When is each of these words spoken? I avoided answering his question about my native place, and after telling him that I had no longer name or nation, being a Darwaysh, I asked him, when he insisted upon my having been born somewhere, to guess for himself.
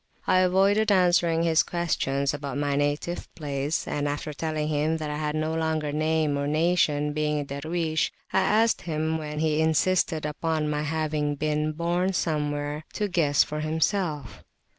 I 0.25 0.39
avoided 0.39 0.91
answering 0.91 1.43
his 1.43 1.61
question 1.61 2.25
about 2.33 2.57
my 2.57 2.75
native 2.75 3.29
place, 3.35 3.87
and 3.87 4.07
after 4.07 4.33
telling 4.33 4.67
him 4.67 4.97
that 4.97 5.11
I 5.11 5.17
had 5.17 5.35
no 5.35 5.53
longer 5.53 5.91
name 5.91 6.39
or 6.39 6.47
nation, 6.47 7.13
being 7.13 7.39
a 7.39 7.45
Darwaysh, 7.45 8.09
I 8.33 8.39
asked 8.39 8.81
him, 8.81 9.19
when 9.19 9.37
he 9.37 9.61
insisted 9.61 10.25
upon 10.25 10.71
my 10.71 10.81
having 10.81 11.35
been 11.35 11.73
born 11.73 12.13
somewhere, 12.13 12.83
to 12.93 13.07
guess 13.09 13.43
for 13.43 13.59
himself. 13.59 14.43